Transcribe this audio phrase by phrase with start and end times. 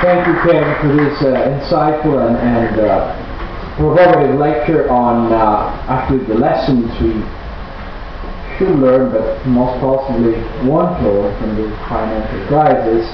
[0.00, 3.12] Thank you, Kevin, for this uh, insightful and, and uh,
[3.76, 7.20] provocative lecture on uh, actually the lessons we
[8.56, 13.04] should learn, but most possibly want to learn from the financial crisis.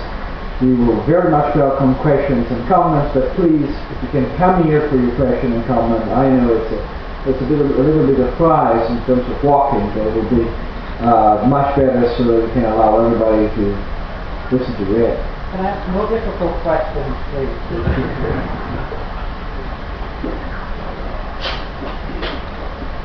[0.62, 4.86] We will very much welcome questions and comments, but please, if you can come here
[4.86, 6.78] for your question and comment, I know it's a,
[7.26, 10.30] it's a, little, a little bit of price in terms of walking, but it will
[10.30, 10.46] be
[11.02, 13.74] uh, much better so that we can allow everybody to
[14.54, 15.35] listen to it.
[15.56, 17.48] Can ask more difficult questions, please?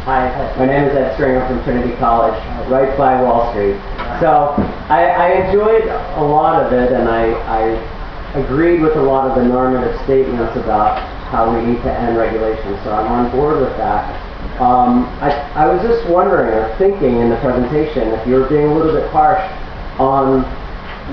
[0.04, 2.36] Hi, my name is Ed Stringer from Trinity College,
[2.68, 3.80] right by Wall Street.
[4.20, 4.52] So
[4.91, 5.88] I, I enjoyed
[6.20, 10.54] a lot of it, and I, I agreed with a lot of the normative statements
[10.58, 10.99] about
[11.32, 12.77] how we need to end regulation.
[12.84, 14.12] So I'm on board with that.
[14.60, 18.68] Um, I, I was just wondering or thinking in the presentation if you were being
[18.68, 19.40] a little bit harsh
[19.98, 20.44] on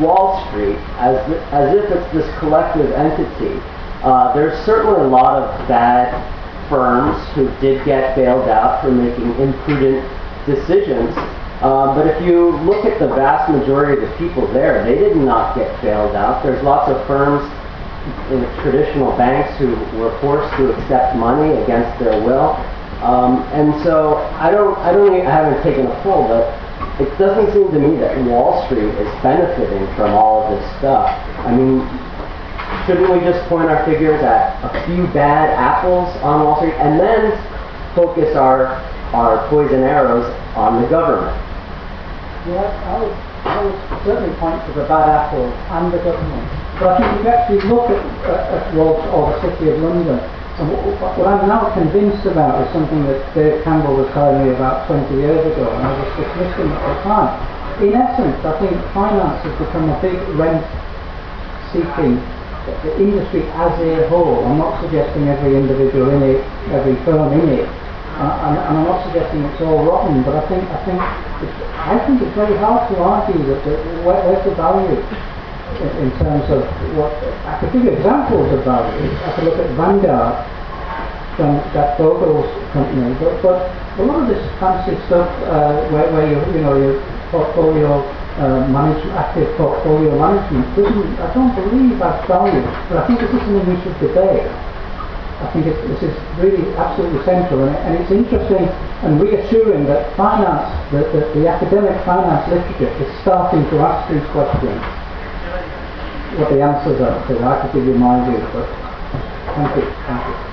[0.00, 1.16] Wall Street as,
[1.52, 3.60] as if it's this collective entity.
[4.02, 6.12] Uh, there's certainly a lot of bad
[6.68, 10.04] firms who did get bailed out for making imprudent
[10.46, 11.14] decisions.
[11.60, 15.16] Uh, but if you look at the vast majority of the people there, they did
[15.16, 16.42] not get bailed out.
[16.44, 17.42] There's lots of firms
[18.30, 22.54] in traditional banks who were forced to accept money against their will.
[23.02, 26.46] Um, and so I don't, I don't, I haven't taken a poll, but
[26.98, 31.06] it doesn't seem to me that Wall Street is benefiting from all of this stuff.
[31.46, 31.86] I mean,
[32.86, 36.98] shouldn't we just point our fingers at a few bad apples on Wall Street and
[36.98, 37.30] then
[37.94, 38.82] focus our,
[39.14, 40.26] our poison arrows
[40.56, 41.36] on the government?
[42.50, 46.50] Yes, I would, certainly point to the bad apples and the government.
[46.82, 49.78] But I think if you actually look at, at, at Wall or the City of
[49.78, 50.18] London,
[50.66, 55.14] what, I'm now convinced about is something that Dave Campbell was telling me about 20
[55.14, 57.30] years ago, and I was dismissing at the time.
[57.78, 62.18] In essence, I think finance has become a big rent-seeking
[62.98, 64.42] industry as a whole.
[64.46, 66.42] I'm not suggesting every individual in it,
[66.74, 67.68] every firm in it,
[68.18, 71.54] uh, and, I'm not suggesting it's all rotten, but I think I think it's,
[71.86, 74.98] I think it's very hard to argue that, that where, where's the value
[76.02, 76.66] in, terms of
[76.98, 77.14] what
[77.46, 79.06] I could give examples of value.
[79.22, 80.57] I could look at Vanguard
[81.38, 86.26] from that Bogle's company, but, but a lot of this fancy stuff uh, where, where
[86.26, 86.98] you you know your
[87.30, 88.02] portfolio
[88.42, 93.40] uh, active portfolio management doesn't, I don't believe that's value, but I think this is
[93.42, 94.46] something we should debate.
[95.38, 98.66] I think this is really absolutely central, and, and, it's interesting
[99.06, 104.26] and reassuring that finance, that, that the academic finance literature is starting to ask these
[104.34, 104.82] questions.
[106.38, 108.66] What the answers are to, I could give you my view, but
[109.54, 109.86] thank you.
[110.06, 110.48] Thank you.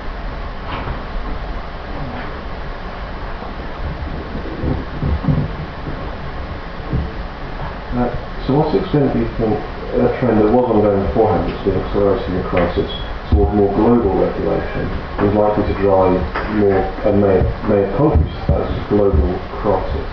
[7.96, 9.58] Uh, so what's the extent do you think
[9.98, 12.86] a trend that was ongoing beforehand that's been accelerating the crisis
[13.34, 14.86] towards more global regulation
[15.26, 16.14] is likely to drive
[16.54, 16.78] more
[17.10, 20.10] and may, may to that global crisis?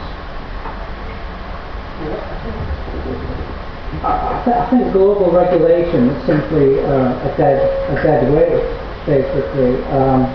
[4.02, 7.62] I, th- I think global regulation is simply uh, a dead
[7.94, 8.66] a dead weight,
[9.06, 9.78] basically.
[9.94, 10.26] Um,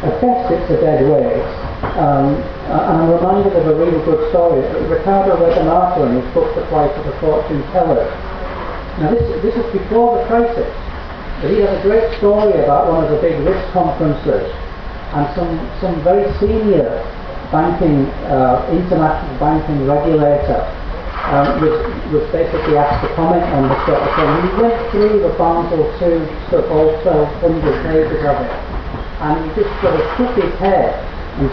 [0.00, 1.67] at best, it's a dead weight.
[1.96, 2.36] Um,
[2.68, 4.60] and I'm reminded of a really good story.
[4.88, 8.04] Ricardo article in his book, The Plight of the Fortune Teller.
[9.00, 10.68] Now, this, this is before the crisis.
[11.40, 14.50] But he has a great story about one of the big risk conferences
[15.14, 16.98] and some, some very senior
[17.54, 20.60] banking, uh, international banking regulator
[21.30, 21.78] um, was,
[22.12, 24.28] was basically asked to comment on the sort of thing.
[24.44, 28.52] He went through the Basel II stuff, all 1200 pages of it,
[29.22, 30.92] and he just sort of shook his head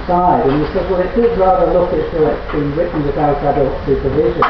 [0.09, 3.77] sighed, and he said, well, it rather look as though it's been written without adult
[3.85, 4.41] supervision.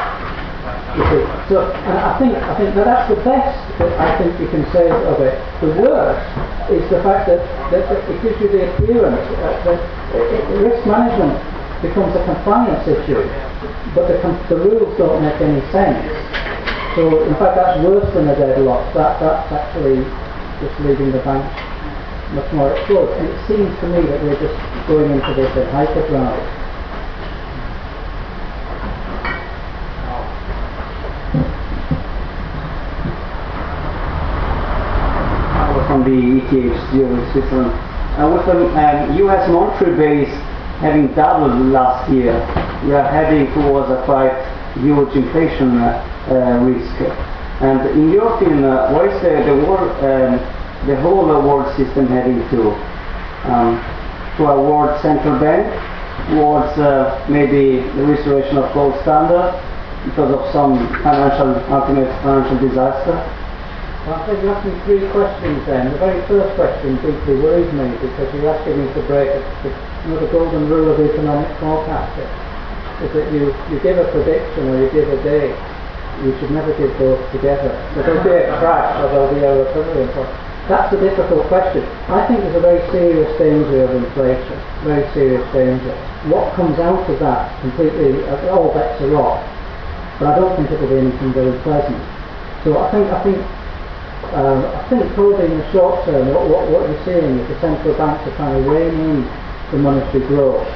[1.52, 4.64] So, and I think I think that that's the best that I think you can
[4.72, 5.36] say of it.
[5.60, 6.24] The worst
[6.72, 9.80] is the fact that, that, that it gives you the appearance uh, that
[10.56, 11.36] risk management
[11.84, 13.20] becomes a compliance issue,
[13.92, 14.16] but the,
[14.48, 16.00] the rules don't make any sense.
[16.96, 18.88] So, in fact, that's worse than a deadlock.
[18.94, 20.00] That that's actually
[20.64, 21.44] just leaving the bank
[22.32, 23.12] much more exposed.
[23.18, 24.56] And it seems to me that we're just
[24.88, 26.66] going into this in hyperdrive.
[35.86, 36.52] from the ETH
[36.92, 37.70] in Switzerland.
[38.18, 40.34] Uh, with the um, US monetary base
[40.82, 42.34] having doubled last year,
[42.84, 44.34] we are heading towards a quite
[44.74, 46.96] huge inflation uh, uh, risk.
[47.62, 52.72] And in opinion, uh, what is the, world, um, the whole award system heading to?
[53.48, 53.80] Um,
[54.36, 55.64] to a world central bank,
[56.28, 59.54] towards uh, maybe the restoration of gold standard
[60.04, 63.16] because of some financial, ultimate financial disaster?
[64.06, 65.90] Well, I think you asked me three questions then.
[65.90, 69.70] The very first question deeply worries me because you're asking me to break the, the,
[69.72, 72.30] you know, the golden rule of economic forecasting.
[73.02, 75.58] Is that you, you give a prediction or you give a date,
[76.22, 77.72] you should never give both together.
[77.94, 80.45] So there'll be a crash or there'll be a recovery.
[80.68, 81.86] That's a difficult question.
[82.10, 85.94] I think there's a very serious danger of inflation, very serious danger.
[86.26, 89.38] What comes out of that completely, all bets are off.
[90.18, 92.02] But I don't think it'll be anything very pleasant.
[92.64, 93.38] So I think, I think
[94.34, 97.60] um, I think probably in the short term, what, what, what you're seeing is the
[97.60, 99.22] central banks are trying to rein in
[99.70, 100.66] the monetary growth.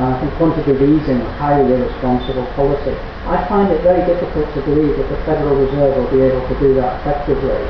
[0.00, 2.96] And I think quantitative easing is highly irresponsible policy.
[3.28, 6.56] I find it very difficult to believe that the Federal Reserve will be able to
[6.64, 7.60] do that effectively.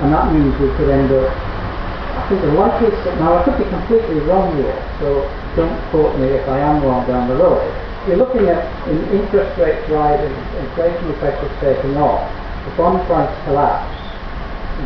[0.00, 3.68] And that means we could end up, I think the likeliest, now I could be
[3.68, 7.60] completely wrong here, so don't quote me if I am wrong down the road.
[8.08, 10.32] You're looking at in interest rates rising,
[10.64, 12.24] inflationary pressures taking off,
[12.64, 13.92] the bond price collapse,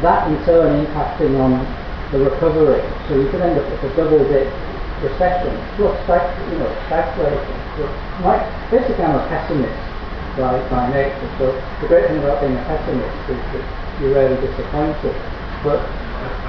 [0.03, 1.63] that in turn impacting on
[2.11, 2.83] the recovery.
[3.07, 4.51] So you could end up with a double dip
[5.03, 7.55] recession plus stag, you know, stagflation.
[8.19, 9.79] My, basically I'm a pessimist
[10.35, 11.31] by, by nature.
[11.39, 15.15] So the great thing about being a pessimist is that you're rarely disappointed.
[15.63, 15.81] But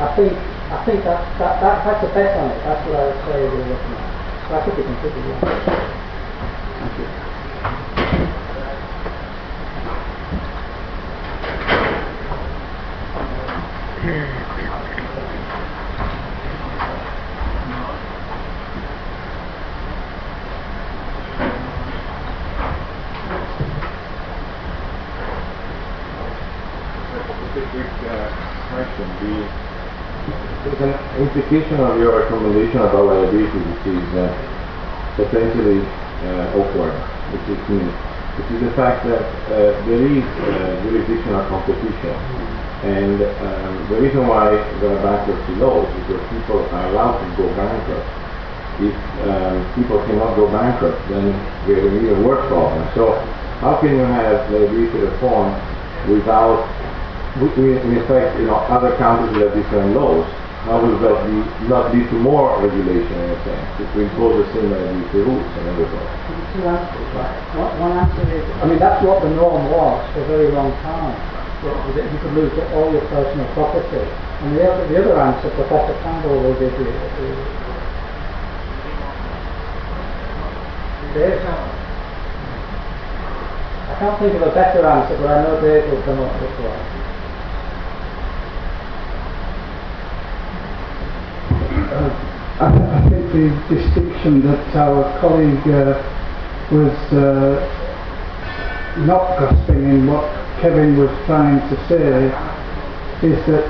[0.01, 0.33] I think
[0.71, 2.59] I think that, that, that that's a bet on it.
[2.65, 4.09] That's what I would say we're looking at.
[4.49, 5.41] So I could be completely wrong.
[6.79, 7.07] Thank you.
[27.55, 29.07] Just a quick uh, question.
[29.23, 29.47] The,
[30.67, 34.27] there's an implication of your recommendation about liability, which is uh,
[35.15, 35.79] potentially
[36.27, 36.91] uh, awkward,
[37.31, 42.11] which is new, which is the fact that uh, there is uh, jurisdictional competition.
[42.83, 44.51] And um, the reason why
[44.81, 48.09] there are bankruptcy laws is that people are allowed to go bankrupt.
[48.83, 51.31] If um, people cannot go bankrupt, then
[51.63, 52.83] we have a real work problem.
[52.93, 53.15] So
[53.63, 55.55] how can you have liability reform
[56.11, 56.74] without
[57.41, 60.25] we, we, in effect, you know, other countries will have different laws.
[60.65, 61.37] How will that be,
[61.69, 65.45] not lead to more regulation in a sense, if we impose the same liability rules
[65.45, 66.09] on everybody?
[66.57, 67.37] Two answers, right?
[67.53, 70.71] One, one answer is, I mean, that's what the norm was for a very long
[70.81, 71.13] time.
[71.61, 74.01] That, that you could lose all your personal property.
[74.41, 76.87] And the other, the other answer, Professor Campbell will give you.
[76.89, 77.53] is-
[81.13, 81.39] Dave?
[83.85, 86.51] I can't think of a better answer, but I know Dave will come up with
[86.59, 87.04] one.
[91.91, 92.09] Uh,
[92.59, 92.67] I,
[92.97, 96.01] I think the distinction that our colleague uh,
[96.71, 97.61] was uh,
[99.05, 100.25] not grasping in what
[100.61, 102.31] Kevin was trying to say
[103.27, 103.65] is that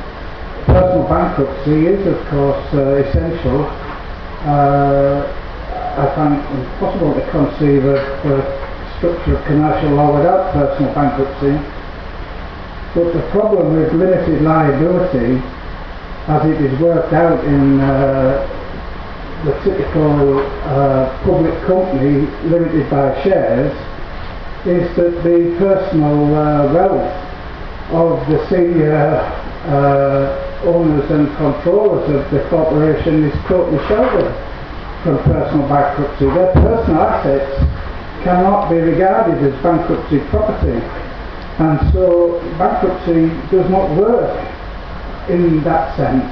[0.66, 3.66] personal bankruptcy is, of course, uh, essential.
[4.46, 5.28] Uh,
[5.98, 8.38] I find it impossible to conceive of a
[8.98, 11.58] structure of commercial law without personal bankruptcy.
[12.94, 15.42] But the problem with limited liability
[16.28, 18.42] as it is worked out in uh,
[19.46, 23.72] the typical uh, public company limited by shares
[24.66, 27.14] is that the personal uh, wealth
[27.94, 29.22] of the senior
[30.66, 34.34] owners and controllers of the corporation is totally sheltered
[35.04, 36.26] from personal bankruptcy.
[36.26, 37.56] Their personal assets
[38.24, 40.82] cannot be regarded as bankruptcy property
[41.60, 44.55] and so bankruptcy does not work
[45.30, 46.30] in that sense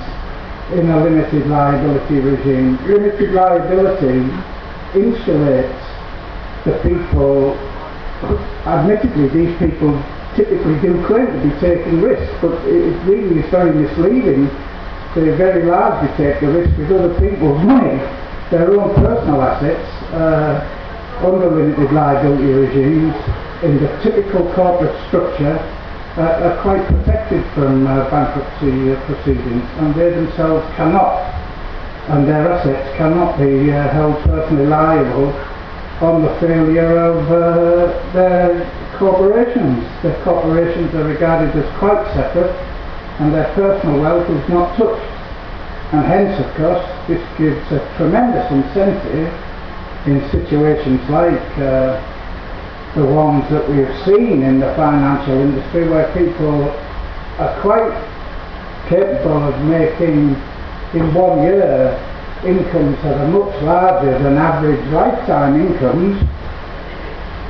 [0.72, 2.78] in a limited liability regime.
[2.88, 4.26] Limited liability
[4.94, 5.84] insulates
[6.66, 7.58] the people,
[8.66, 9.92] admittedly these people
[10.36, 14.48] typically do claim to be taking risks, but it really is very misleading.
[15.14, 17.98] They very largely take the risk with other people's money,
[18.50, 20.80] their own personal assets, uh,
[21.22, 23.16] under limited liability regimes
[23.64, 25.58] in the typical corporate structure
[26.18, 31.18] are quite protected from uh, bankruptcy uh, proceedings and they themselves cannot
[32.10, 35.32] and their assets cannot be uh, held personally liable
[36.02, 38.62] on the failure of uh, their
[39.00, 39.84] corporations.
[40.04, 42.52] Their corporations are regarded as quite separate
[43.20, 45.10] and their personal wealth is not touched.
[45.94, 49.32] And hence, of course, this gives a tremendous incentive
[50.06, 52.13] in situations like uh,
[52.96, 56.70] the ones that we have seen in the financial industry where people
[57.40, 57.94] are quite
[58.88, 60.36] capable of making
[60.94, 61.98] in one year
[62.46, 66.20] incomes that are much larger than average lifetime incomes.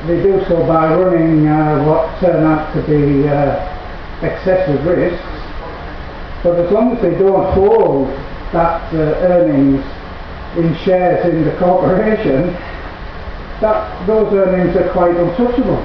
[0.07, 3.57] They do so by running uh, what turn out to be uh,
[4.21, 5.43] excessive risks
[6.43, 8.09] But as long as they don't hold
[8.51, 8.97] that uh,
[9.31, 9.79] earnings
[10.57, 12.51] in shares in the corporation,
[13.63, 15.79] that those earnings are quite untouchable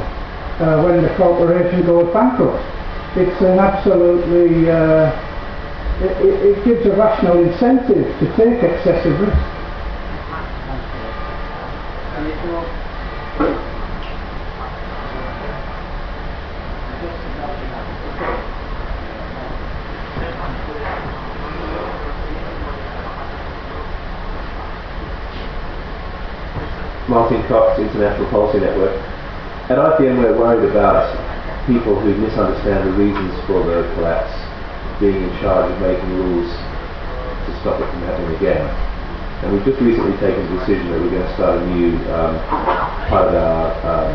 [0.58, 2.58] uh, when the corporation goes bankrupt.
[3.16, 5.14] It's an absolutely, uh,
[6.02, 9.57] it, it, it gives a rational incentive to take excessive risk.
[27.08, 28.92] Martin Cox, International Policy Network.
[29.72, 31.08] At IPN, we're worried about
[31.66, 34.32] people who misunderstand the reasons for the collapse
[35.00, 38.64] being in charge of making rules to stop it from happening again.
[39.40, 42.36] And we've just recently taken the decision that we're going to start a new um,
[43.08, 44.12] part of our um,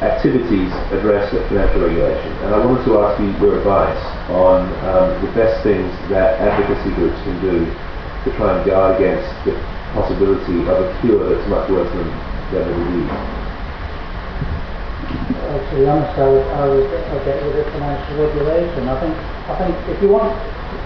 [0.00, 2.32] activities addressed at financial regulation.
[2.46, 4.00] And I wanted to ask you your advice
[4.32, 7.66] on um, the best things that advocacy groups can do
[8.24, 9.52] to try and guard against the
[9.98, 12.06] possibility of a cure that's much worse than,
[12.54, 13.10] the disease.
[15.36, 18.88] Uh, to be honest, I would, I would I'd get rid of financial regulation.
[18.88, 19.14] I think,
[19.50, 20.32] I think if you want,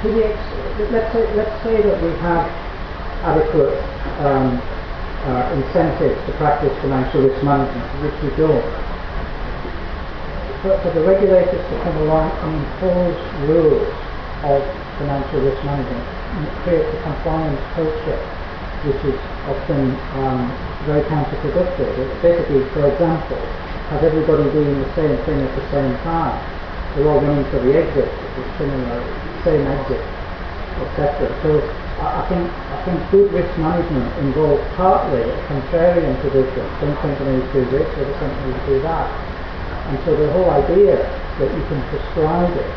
[0.02, 2.46] to the ex- let's say, let's say that we have
[3.22, 3.78] adequate
[4.26, 4.58] um,
[5.28, 8.66] uh, incentives to practice financial risk management, which we don't.
[10.66, 13.18] But for the regulators to come along and impose
[13.50, 13.90] rules
[14.46, 14.62] of
[14.98, 16.02] financial risk management,
[16.62, 18.18] create a compliance culture
[18.84, 20.50] which is often um,
[20.84, 21.90] very counterproductive.
[21.98, 23.38] It's basically, for example,
[23.94, 26.34] have everybody doing the same thing at the same time.
[26.94, 29.00] They're all running for the exit, it's similar,
[29.44, 30.02] same exit,
[30.82, 31.30] etc.
[31.46, 31.62] So
[32.02, 36.64] I, I think I think good risk management involves partly a contrarian position.
[36.80, 39.06] Some companies do this, other companies do that.
[39.88, 40.96] And so the whole idea
[41.38, 42.70] that you can prescribe it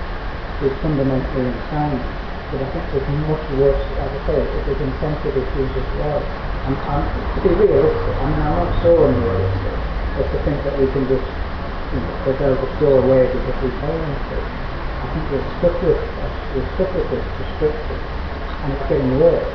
[0.63, 5.71] is fundamentally insane but I think there's much worse, as I say, there's incentive issues
[5.73, 6.21] as well.
[6.69, 9.75] And, and to be realistic, I mean, I'm not so unrealistic
[10.21, 13.69] as to think that we can just, you know, that they'll just away because we
[13.81, 14.13] pay them.
[14.13, 19.49] I think we're stuck with, we're stuck with this prescription, and it's getting worse.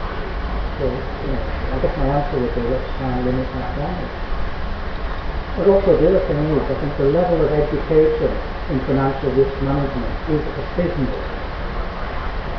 [0.83, 4.03] So, you know, I guess my answer would be let's try and limit that down.
[5.57, 8.33] But also the other thing is, I think the level of education
[8.75, 11.40] in financial risk management is abysmal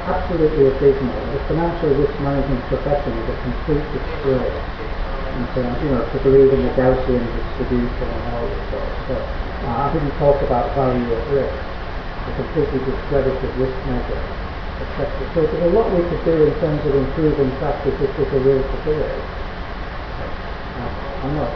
[0.08, 1.14] absolutely abysmal.
[1.34, 4.58] The financial risk management profession is a complete disgrace.
[5.32, 9.22] And so, you know, to believe in the Gaussian distribution and all this sort of.
[9.62, 14.24] Uh, I didn't talk about value at risk, a completely discredited risk measure,
[14.82, 15.06] etc.
[15.34, 18.42] So there's a lot we could do in terms of improving practice if there's a
[18.42, 18.92] will to.
[20.82, 20.90] Uh,
[21.22, 21.54] I'm not,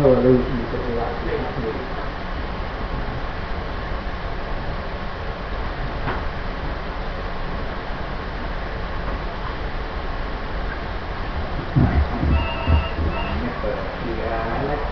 [0.00, 2.02] no illusions that will actually.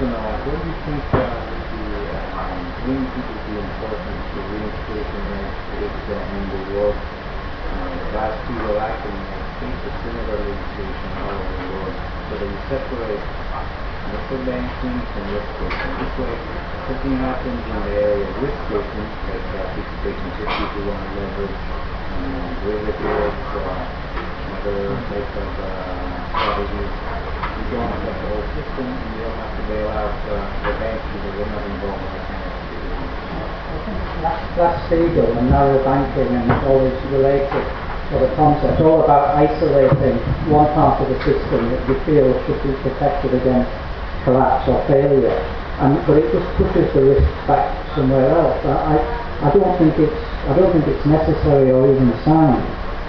[0.01, 5.27] to know what do you think uh, the you think is the importance of reinstating
[5.39, 9.23] it uh, in the world uh, last people actually
[9.63, 11.95] think a similar legislation all over the world
[12.27, 13.23] so that you separate
[14.11, 15.93] method banking from risk taking.
[16.03, 16.35] This way,
[16.91, 21.15] something happens in the area of risk taking, like uh, people taking 50 to 1
[21.15, 21.59] leverage,
[22.11, 23.87] um, derivatives, uh,
[24.59, 27.30] other types of uh, strategies
[27.71, 31.07] you don't the whole system, and you don't have to bail out uh, the banks
[31.07, 32.99] because they're not involved in that of activity.
[34.59, 37.63] Glass-Steagall and narrow banking and all these related
[38.11, 40.19] sort of concepts, all about isolating
[40.51, 43.71] one part of the system that you feel should be protected against
[44.27, 45.39] collapse or failure.
[45.79, 48.59] And, but it just pushes the risk back somewhere else.
[48.67, 48.99] I,
[49.47, 52.59] I don't think it's I don't think it's necessary or even sound.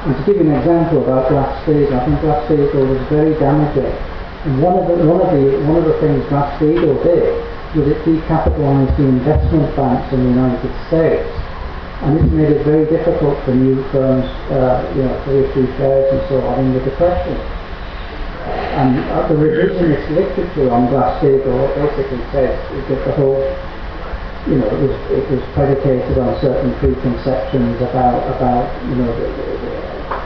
[0.06, 3.90] And to give you an example about Glass-Steagall, I think Glass-Steagall was very damaging
[4.42, 7.30] one of the one of the one of the things Glass-Steagall did
[7.78, 11.30] was it decapitalised the investment banks in the United States,
[12.02, 16.10] and this made it very difficult for new firms, uh, you know, to issue shares
[16.10, 17.38] and so on in the depression.
[18.82, 22.58] And uh, the revisionist literature on Glass-Steagall basically says
[22.90, 23.46] that the whole,
[24.50, 29.12] you know, it was it was predicated on certain preconceptions about about you know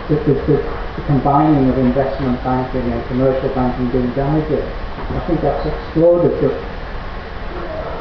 [0.08, 4.64] the, the, the, the the combining of investment banking and commercial banking being damaging.
[4.64, 6.56] I think that's exploded, but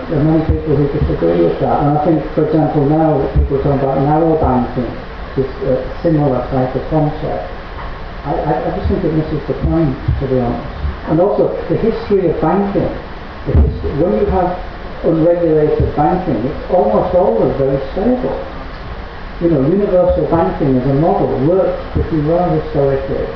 [0.09, 1.83] there are many people who disagree with that.
[1.83, 4.91] And I think, for example, now people are talking about narrow banking,
[5.35, 7.51] this uh, similar type of concept.
[8.25, 10.71] I, I, I just think it misses the point, to be honest.
[11.11, 12.89] And also, the history of banking,
[13.45, 14.55] history, when you have
[15.05, 18.54] unregulated banking, it's almost always very stable.
[19.41, 23.27] You know, universal banking as a model works pretty well historically.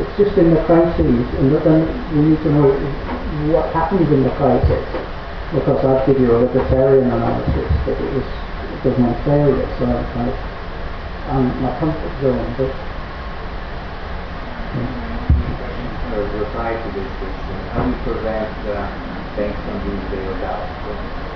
[0.00, 1.84] It's just in the crises, and then
[2.16, 2.72] we need to know
[3.52, 4.84] what happens in the crisis.
[5.52, 9.84] Because I'd give you a libertarian analysis, but it was it was my failure, so
[9.84, 10.38] I'm kind of
[11.28, 12.54] I'm my comfort zone.
[12.56, 12.72] But
[16.12, 18.88] Or reply to this question, how do you prevent uh,
[19.36, 21.27] banks from being bailed out?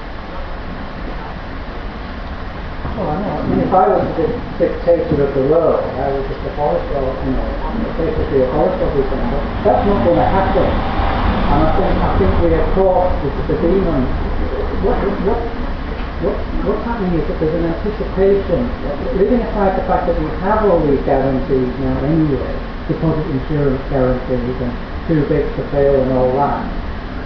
[2.93, 3.33] Oh, I know.
[3.33, 4.29] I mean, if I was the
[4.61, 7.49] dictator of the world, I would just abolish all, you know,
[7.97, 9.25] basically abolish everything.
[9.33, 10.69] But that's not going to happen.
[10.69, 14.05] And I think, I think we are caught with the demon.
[14.85, 15.41] What, what,
[16.21, 16.37] what,
[16.69, 18.61] what's happening is that there's an anticipation,
[19.17, 22.53] leaving aside the fact that we have all these guarantees now anyway,
[22.93, 24.73] deposit insurance guarantees and
[25.09, 26.82] too big to fail and all that,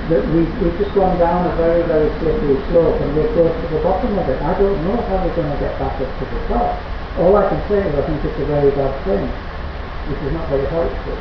[0.08, 3.75] that we, we've just gone down a very, very slippery slope and we're close to
[3.75, 4.40] the bottom of it.
[4.40, 6.78] I don't know how we're going to get back up to the top.
[7.18, 9.26] All I can say is I think it's a very bad thing,
[10.06, 11.18] which is not very helpful.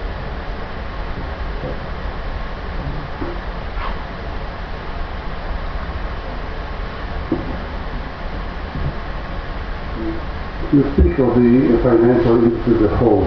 [10.73, 13.23] You speak of the financial a whole,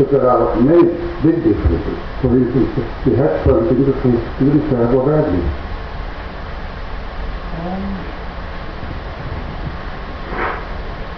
[0.00, 0.90] are many
[1.22, 1.98] big differences.
[2.20, 2.74] For instance,
[3.04, 4.10] the hedge fund industry
[4.40, 5.42] doing fair or badly.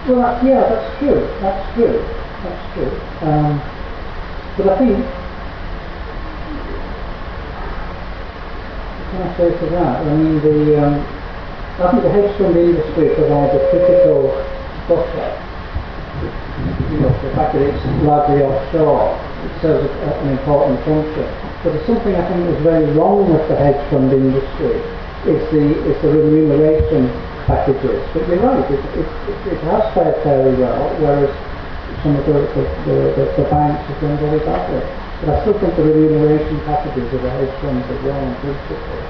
[0.07, 1.27] Well, that, yeah, that's true.
[1.41, 1.99] That's true.
[2.43, 3.01] That's true.
[3.27, 3.59] Um,
[4.55, 5.05] but I think,
[8.95, 10.05] what can I say to that?
[10.05, 11.03] I mean, the, um,
[11.79, 14.29] I think the hedge fund industry provides a critical
[14.87, 15.46] buffer.
[16.91, 21.27] You know, the fact that it's largely offshore, it serves a, an important function.
[21.63, 24.79] But there's something I think is very wrong with the hedge fund industry.
[25.25, 27.11] It's the, it's the remuneration
[27.47, 28.03] packages.
[28.13, 31.31] But you're right, it, it, it, it has fared fairly well, whereas
[32.03, 34.83] some of the, the, the, the, banks have done very badly.
[35.23, 39.01] But I still think the remuneration packages of the hedge funds are wrong principle.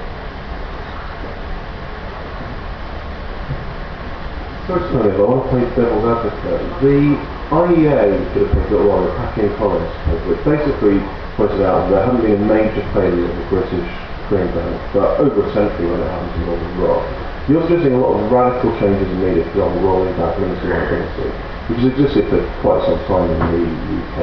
[4.66, 6.60] Personally, I want to play devil's advocate.
[6.80, 11.00] The IEA did a paper well, the Packing Collins paper, which basically
[11.32, 13.88] pointed out there hadn't been a major failure of the British
[14.28, 17.04] Green Bank for over a century when it happened to Northern Rock.
[17.48, 21.32] You're suggesting a lot of radical changes needed, for example, rolling back limited liability,
[21.72, 23.64] which has existed for quite some time in the
[23.96, 24.18] UK.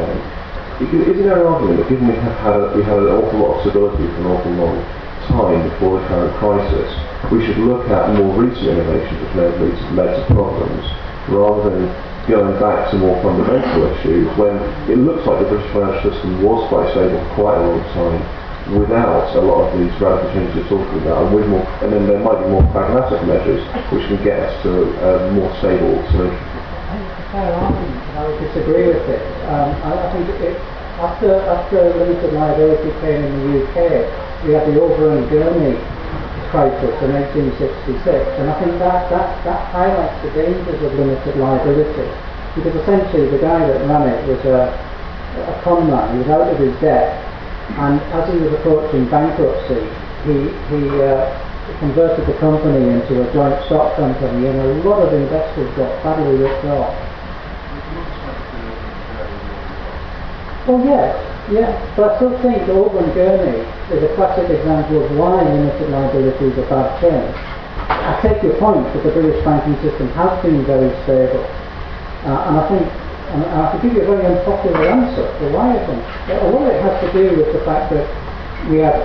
[0.85, 3.61] Isn't there an argument that given we have had we had an awful lot of
[3.65, 4.77] stability for an awful long
[5.25, 6.93] time before the current crisis,
[7.33, 9.57] we should look at more recent innovations which may have
[9.97, 10.85] led to problems,
[11.25, 11.89] rather than
[12.27, 14.57] going back to more fundamental issues when
[14.89, 18.17] it looks like the British financial system was quite stable for quite a long time
[18.73, 22.09] without a lot of these radical changes you're talking about, and, with more, and then
[22.09, 23.61] there might be more pragmatic measures
[23.93, 26.33] which can get us to a more stable solution.
[26.33, 29.21] I think it's a fair argument, and I would disagree with it.
[29.45, 30.57] Um, I, I think it,
[30.97, 33.77] after, after limited liability came in the UK,
[34.49, 35.77] we had the Overend Gurney
[36.56, 42.08] crisis in 1866, and I think that, that, that highlights the dangers of limited liability.
[42.56, 46.48] Because essentially the guy that ran it was a, a con man, he was out
[46.48, 47.20] of his debt,
[47.76, 49.84] and as he was approaching bankruptcy,
[50.24, 51.28] he, he uh,
[51.84, 56.39] converted the company into a joint stock company, and a lot of investors got badly
[56.39, 56.96] ripped off.
[60.65, 63.62] Well, yes, yeah, but I still think Overend Gurney
[63.93, 67.21] is a classic example of why limited liability is a bad thing.
[67.86, 71.45] I take your point that the British banking system has been very stable,
[72.25, 72.86] uh, and I think,
[73.29, 76.01] and I can give you a very unpopular answer for why I think.
[76.41, 78.05] A lot of it has to do with the fact that
[78.69, 78.97] we have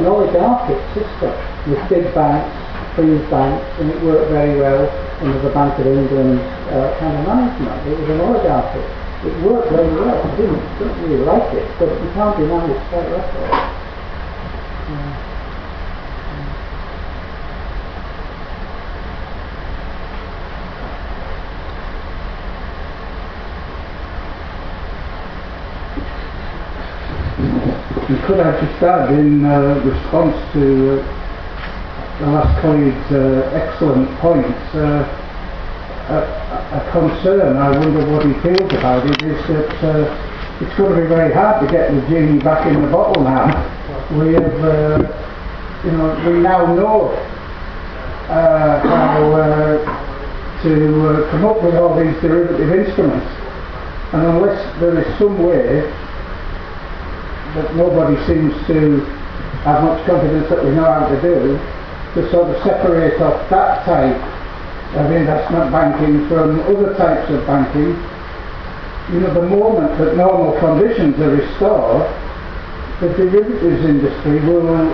[0.00, 1.32] an oligarchic system
[1.68, 2.48] with big banks,
[2.96, 4.88] fringe banks, and it worked very well
[5.20, 6.40] under the Bank of England
[6.72, 7.86] uh, kind of management.
[7.88, 8.99] It was an oligarchy.
[9.22, 10.16] It worked very well.
[10.16, 13.20] I didn't, really like it, but you can't deny its record.
[14.90, 15.26] Yeah.
[28.10, 31.20] And could I just add, in uh, response to uh,
[32.18, 35.20] the last colleague's uh, excellent points, uh,
[36.72, 41.02] a, concern, I wonder what he feels about it, is that uh, it's going to
[41.02, 43.46] be very hard to get the genie back in the bottle now.
[44.16, 47.10] We have, uh, you know, we now know
[48.28, 53.26] uh, how uh, to uh, come up with all these derivative instruments.
[54.12, 55.80] And unless there is some way
[57.54, 59.00] that nobody seems to
[59.66, 61.58] have much confidence that we know how to do,
[62.14, 64.29] to sort of separate off that type
[64.96, 67.94] of investment banking from other types of banking,
[69.12, 72.06] you know, the moment that normal conditions are restored,
[73.00, 74.90] the derivatives industry will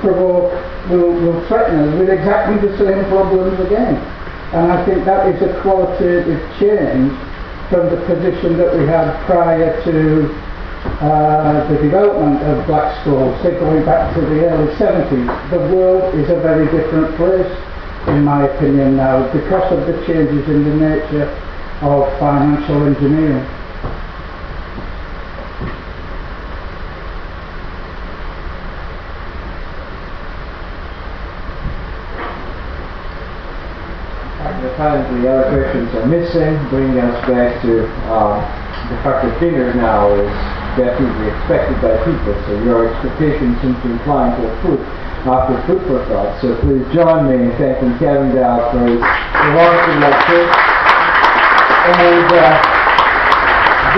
[0.00, 0.52] provoke,
[0.90, 3.96] will, will threaten us with exactly the same problems again.
[4.52, 7.12] And I think that is a qualitative change
[7.70, 10.24] from the position that we had prior to
[11.02, 15.50] uh, the development of Black-Scholes, say going back to the early 70s.
[15.50, 17.50] The world is a very different place,
[18.18, 21.30] in my opinion now, because of the changes in the nature
[21.82, 23.46] of financial engineering.
[34.74, 38.38] Apparently other questions are missing, bringing us back to um,
[38.90, 40.30] the fact that dinner now is
[40.76, 46.04] definitely expected by people, so your expectations seem to incline to food after food for
[46.06, 46.38] thought.
[46.40, 50.46] So please join me in thanking Kevin Dowd for his wonderful lecture.
[51.88, 52.78] And uh,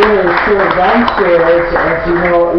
[0.01, 2.57] is served downstairs, as you know,